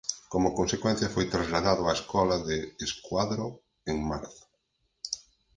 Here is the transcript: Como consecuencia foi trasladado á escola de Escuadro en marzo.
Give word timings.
Como 0.31 0.55
consecuencia 0.59 1.13
foi 1.15 1.25
trasladado 1.33 1.81
á 1.91 1.93
escola 1.99 2.35
de 2.47 2.57
Escuadro 2.87 3.45
en 3.91 3.97
marzo. 4.09 4.43